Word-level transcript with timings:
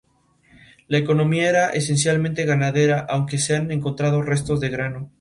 La 0.87 0.97
economía 0.97 1.47
era 1.47 1.69
esencialmente 1.69 2.43
ganadera, 2.45 3.05
aunque 3.07 3.37
se 3.37 3.55
han 3.55 3.69
encontrado 3.69 4.23
restos 4.23 4.59
de 4.59 4.69
grano. 4.69 5.09